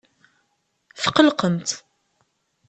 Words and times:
Tqellqemt. 1.03 1.69